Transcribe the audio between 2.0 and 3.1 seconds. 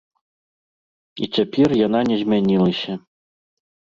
не змянілася.